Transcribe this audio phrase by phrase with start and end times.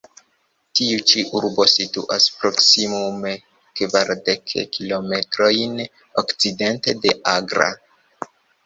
[0.77, 3.35] Tiu ĉi urbo situas proksimume
[3.83, 5.87] kvardek kilometrojn
[6.25, 7.75] okcidente de Agra.